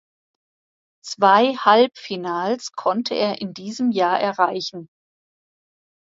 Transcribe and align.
Zwei 1.05 1.53
Halbfinals 1.57 2.71
konnte 2.71 3.13
er 3.13 3.39
in 3.39 3.53
diesem 3.53 3.91
Jahr 3.91 4.19
erreichen. 4.19 4.89